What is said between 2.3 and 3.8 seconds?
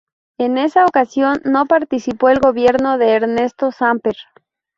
gobierno de Ernesto